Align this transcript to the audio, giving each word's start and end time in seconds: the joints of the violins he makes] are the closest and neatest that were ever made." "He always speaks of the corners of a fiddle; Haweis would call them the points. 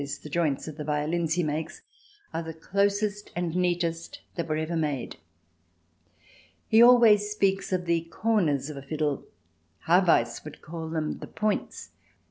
the 0.23 0.29
joints 0.29 0.67
of 0.67 0.77
the 0.77 0.83
violins 0.83 1.35
he 1.35 1.43
makes] 1.43 1.83
are 2.33 2.41
the 2.41 2.55
closest 2.55 3.31
and 3.35 3.55
neatest 3.55 4.19
that 4.33 4.47
were 4.47 4.55
ever 4.57 4.75
made." 4.75 5.17
"He 6.67 6.81
always 6.81 7.29
speaks 7.29 7.71
of 7.71 7.85
the 7.85 8.01
corners 8.05 8.71
of 8.71 8.77
a 8.77 8.81
fiddle; 8.81 9.25
Haweis 9.85 10.43
would 10.43 10.59
call 10.63 10.89
them 10.89 11.19
the 11.19 11.27
points. 11.27 11.91